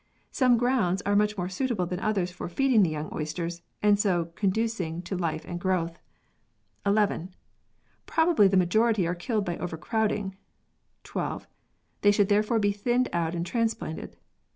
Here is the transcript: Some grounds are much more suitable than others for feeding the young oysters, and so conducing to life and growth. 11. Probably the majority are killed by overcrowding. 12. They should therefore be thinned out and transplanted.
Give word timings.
Some 0.31 0.57
grounds 0.57 1.03
are 1.03 1.15
much 1.15 1.37
more 1.37 1.47
suitable 1.47 1.85
than 1.85 1.99
others 1.99 2.31
for 2.31 2.49
feeding 2.49 2.81
the 2.81 2.89
young 2.89 3.13
oysters, 3.13 3.61
and 3.83 3.99
so 3.99 4.31
conducing 4.33 5.03
to 5.03 5.15
life 5.15 5.45
and 5.45 5.59
growth. 5.59 5.99
11. 6.87 7.35
Probably 8.07 8.47
the 8.47 8.57
majority 8.57 9.05
are 9.05 9.13
killed 9.13 9.45
by 9.45 9.59
overcrowding. 9.59 10.37
12. 11.03 11.45
They 12.01 12.11
should 12.11 12.29
therefore 12.29 12.57
be 12.57 12.71
thinned 12.71 13.09
out 13.13 13.35
and 13.35 13.45
transplanted. 13.45 14.17